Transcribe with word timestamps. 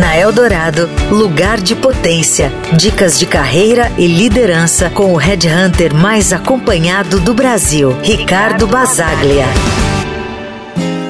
Na 0.00 0.16
Eldorado, 0.16 0.88
lugar 1.10 1.60
de 1.60 1.76
potência. 1.76 2.50
Dicas 2.74 3.18
de 3.18 3.26
carreira 3.26 3.92
e 3.98 4.06
liderança 4.06 4.88
com 4.88 5.12
o 5.12 5.16
headhunter 5.16 5.94
mais 5.94 6.32
acompanhado 6.32 7.20
do 7.20 7.34
Brasil, 7.34 7.94
Ricardo 8.02 8.66
Basaglia. 8.66 9.44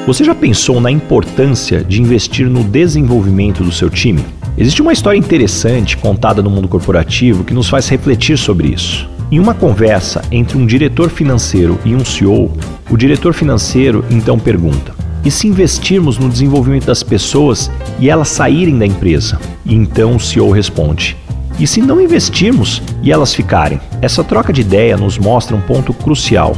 Você 0.09 0.25
já 0.25 0.35
pensou 0.35 0.81
na 0.81 0.91
importância 0.91 1.85
de 1.85 2.03
investir 2.03 2.51
no 2.51 2.65
desenvolvimento 2.65 3.63
do 3.63 3.71
seu 3.71 3.89
time? 3.89 4.25
Existe 4.59 4.83
uma 4.83 4.93
história 4.93 5.17
interessante 5.19 5.97
contada 5.97 6.43
no 6.43 6.51
mundo 6.51 6.67
corporativo 6.67 7.45
que 7.45 7.55
nos 7.55 7.69
faz 7.69 7.89
refletir 7.89 8.37
sobre 8.37 8.71
isso. 8.71 9.09
Em 9.31 9.39
uma 9.39 9.55
conversa 9.55 10.21
entre 10.33 10.59
um 10.59 10.67
diretor 10.67 11.11
financeiro 11.11 11.79
e 11.85 11.95
um 11.95 12.05
CEO, 12.05 12.51
o 12.91 12.97
diretor 12.97 13.35
financeiro 13.35 14.05
então 14.11 14.37
pergunta: 14.37 15.00
e 15.25 15.31
se 15.31 15.47
investirmos 15.47 16.19
no 16.19 16.29
desenvolvimento 16.29 16.87
das 16.87 17.03
pessoas 17.03 17.71
e 17.99 18.09
elas 18.09 18.29
saírem 18.29 18.79
da 18.79 18.87
empresa? 18.87 19.39
E 19.65 19.75
então 19.75 20.17
o 20.17 20.21
CEO 20.21 20.51
responde: 20.51 21.17
e 21.61 21.67
se 21.67 21.83
não 21.83 22.01
investirmos 22.01 22.81
e 23.03 23.13
elas 23.13 23.35
ficarem? 23.35 23.79
Essa 24.01 24.25
troca 24.25 24.51
de 24.51 24.63
ideia 24.63 24.97
nos 24.97 25.19
mostra 25.19 25.55
um 25.55 25.61
ponto 25.61 25.93
crucial. 25.93 26.57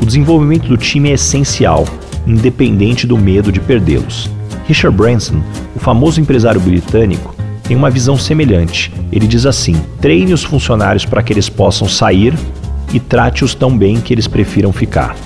O 0.00 0.06
desenvolvimento 0.06 0.68
do 0.68 0.76
time 0.76 1.10
é 1.10 1.14
essencial, 1.14 1.84
independente 2.24 3.04
do 3.04 3.18
medo 3.18 3.50
de 3.50 3.58
perdê-los. 3.58 4.30
Richard 4.68 4.96
Branson, 4.96 5.42
o 5.74 5.80
famoso 5.80 6.20
empresário 6.20 6.60
britânico, 6.60 7.34
tem 7.64 7.76
uma 7.76 7.90
visão 7.90 8.16
semelhante. 8.16 8.92
Ele 9.10 9.26
diz 9.26 9.44
assim: 9.44 9.74
treine 10.00 10.32
os 10.32 10.44
funcionários 10.44 11.04
para 11.04 11.20
que 11.20 11.32
eles 11.32 11.48
possam 11.48 11.88
sair 11.88 12.32
e 12.92 13.00
trate-os 13.00 13.56
tão 13.56 13.76
bem 13.76 14.00
que 14.00 14.14
eles 14.14 14.28
prefiram 14.28 14.72
ficar. 14.72 15.16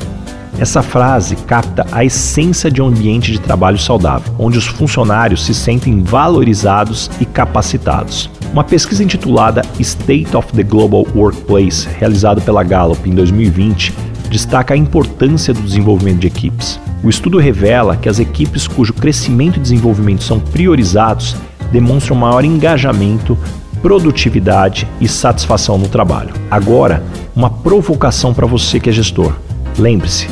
Essa 0.58 0.82
frase 0.82 1.36
capta 1.36 1.86
a 1.92 2.04
essência 2.04 2.68
de 2.68 2.82
um 2.82 2.88
ambiente 2.88 3.30
de 3.30 3.38
trabalho 3.38 3.78
saudável, 3.78 4.34
onde 4.36 4.58
os 4.58 4.66
funcionários 4.66 5.46
se 5.46 5.54
sentem 5.54 6.02
valorizados 6.02 7.08
e 7.20 7.24
capacitados. 7.24 8.28
Uma 8.52 8.64
pesquisa 8.64 9.04
intitulada 9.04 9.62
State 9.78 10.36
of 10.36 10.52
the 10.52 10.64
Global 10.64 11.06
Workplace, 11.14 11.86
realizada 11.98 12.40
pela 12.40 12.64
Gallup 12.64 13.08
em 13.08 13.14
2020, 13.14 13.94
destaca 14.28 14.74
a 14.74 14.76
importância 14.76 15.54
do 15.54 15.62
desenvolvimento 15.62 16.18
de 16.18 16.26
equipes. 16.26 16.80
O 17.04 17.08
estudo 17.08 17.38
revela 17.38 17.96
que 17.96 18.08
as 18.08 18.18
equipes 18.18 18.66
cujo 18.66 18.92
crescimento 18.92 19.58
e 19.58 19.62
desenvolvimento 19.62 20.24
são 20.24 20.40
priorizados 20.40 21.36
demonstram 21.70 22.16
maior 22.16 22.44
engajamento, 22.44 23.38
produtividade 23.80 24.88
e 25.00 25.06
satisfação 25.06 25.78
no 25.78 25.88
trabalho. 25.88 26.34
Agora, 26.50 27.00
uma 27.36 27.48
provocação 27.48 28.34
para 28.34 28.46
você 28.46 28.80
que 28.80 28.90
é 28.90 28.92
gestor. 28.92 29.34
Lembre-se, 29.78 30.26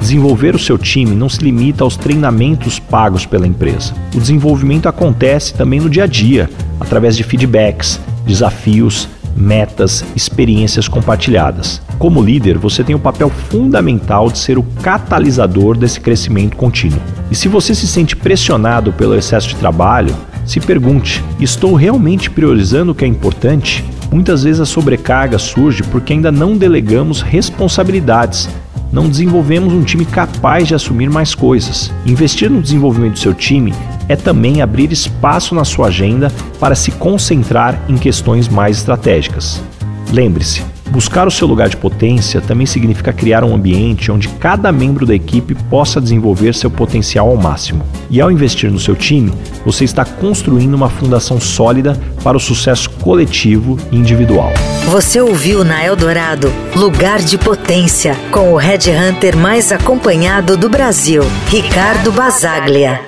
Desenvolver 0.00 0.54
o 0.54 0.58
seu 0.58 0.78
time 0.78 1.14
não 1.14 1.28
se 1.28 1.42
limita 1.42 1.82
aos 1.82 1.96
treinamentos 1.96 2.78
pagos 2.78 3.26
pela 3.26 3.46
empresa. 3.46 3.92
O 4.14 4.20
desenvolvimento 4.20 4.88
acontece 4.88 5.52
também 5.52 5.80
no 5.80 5.90
dia 5.90 6.04
a 6.04 6.06
dia, 6.06 6.48
através 6.78 7.16
de 7.16 7.24
feedbacks, 7.24 8.00
desafios, 8.24 9.08
metas, 9.36 10.04
experiências 10.14 10.88
compartilhadas. 10.88 11.82
Como 11.98 12.22
líder, 12.22 12.58
você 12.58 12.84
tem 12.84 12.94
o 12.94 13.00
papel 13.00 13.28
fundamental 13.28 14.30
de 14.30 14.38
ser 14.38 14.56
o 14.56 14.62
catalisador 14.82 15.76
desse 15.76 16.00
crescimento 16.00 16.56
contínuo. 16.56 17.00
E 17.30 17.34
se 17.34 17.48
você 17.48 17.74
se 17.74 17.86
sente 17.86 18.14
pressionado 18.14 18.92
pelo 18.92 19.16
excesso 19.16 19.48
de 19.48 19.56
trabalho, 19.56 20.14
se 20.44 20.60
pergunte: 20.60 21.22
estou 21.40 21.74
realmente 21.74 22.30
priorizando 22.30 22.92
o 22.92 22.94
que 22.94 23.04
é 23.04 23.08
importante? 23.08 23.84
Muitas 24.10 24.44
vezes 24.44 24.60
a 24.60 24.66
sobrecarga 24.66 25.38
surge 25.38 25.82
porque 25.82 26.14
ainda 26.14 26.32
não 26.32 26.56
delegamos 26.56 27.20
responsabilidades 27.20 28.48
não 28.92 29.08
desenvolvemos 29.08 29.72
um 29.72 29.82
time 29.82 30.04
capaz 30.04 30.68
de 30.68 30.74
assumir 30.74 31.10
mais 31.10 31.34
coisas. 31.34 31.92
Investir 32.06 32.50
no 32.50 32.62
desenvolvimento 32.62 33.14
do 33.14 33.18
seu 33.18 33.34
time 33.34 33.74
é 34.08 34.16
também 34.16 34.62
abrir 34.62 34.90
espaço 34.90 35.54
na 35.54 35.64
sua 35.64 35.88
agenda 35.88 36.32
para 36.58 36.74
se 36.74 36.90
concentrar 36.92 37.78
em 37.88 37.96
questões 37.96 38.48
mais 38.48 38.78
estratégicas. 38.78 39.62
Lembre-se, 40.10 40.62
buscar 40.90 41.26
o 41.26 41.30
seu 41.30 41.46
lugar 41.46 41.68
de 41.68 41.76
potência 41.76 42.40
também 42.40 42.66
significa 42.66 43.12
criar 43.12 43.44
um 43.44 43.54
ambiente 43.54 44.10
onde 44.10 44.28
cada 44.28 44.72
membro 44.72 45.06
da 45.06 45.14
equipe 45.14 45.54
possa 45.54 46.00
desenvolver 46.00 46.54
seu 46.54 46.70
potencial 46.70 47.28
ao 47.28 47.36
máximo. 47.36 47.84
E 48.10 48.20
ao 48.20 48.30
investir 48.30 48.70
no 48.70 48.78
seu 48.78 48.94
time, 48.94 49.32
você 49.64 49.84
está 49.84 50.04
construindo 50.04 50.74
uma 50.74 50.88
fundação 50.88 51.40
sólida 51.40 51.98
para 52.22 52.36
o 52.36 52.40
sucesso 52.40 52.90
coletivo 52.90 53.78
e 53.92 53.96
individual. 53.96 54.52
Você 54.86 55.20
ouviu 55.20 55.64
na 55.64 55.84
Eldorado 55.84 56.52
Lugar 56.74 57.18
de 57.18 57.36
Potência 57.36 58.16
com 58.30 58.52
o 58.52 58.56
Red 58.56 58.90
Hunter 58.90 59.36
mais 59.36 59.70
acompanhado 59.72 60.56
do 60.56 60.68
Brasil, 60.68 61.22
Ricardo 61.48 62.10
Basaglia. 62.10 63.07